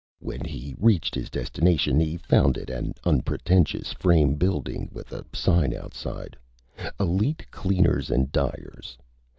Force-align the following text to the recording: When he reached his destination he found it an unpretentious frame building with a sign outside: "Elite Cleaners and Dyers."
When 0.17 0.43
he 0.43 0.73
reached 0.79 1.13
his 1.13 1.29
destination 1.29 1.99
he 1.99 2.17
found 2.17 2.57
it 2.57 2.71
an 2.71 2.93
unpretentious 3.03 3.93
frame 3.93 4.33
building 4.33 4.89
with 4.91 5.13
a 5.13 5.23
sign 5.31 5.75
outside: 5.75 6.35
"Elite 6.99 7.45
Cleaners 7.51 8.09
and 8.09 8.31
Dyers." 8.31 8.97